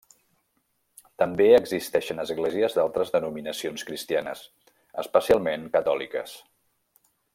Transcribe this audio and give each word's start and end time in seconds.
També 1.23 1.45
existeixen 1.57 2.23
esglésies 2.23 2.77
d'altres 2.77 3.13
denominacions 3.17 3.85
cristianes, 3.91 4.41
especialment 5.05 5.69
catòliques. 5.77 6.35